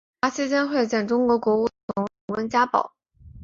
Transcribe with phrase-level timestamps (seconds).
[0.19, 2.91] 访华期间会见中国国务院总理温家宝。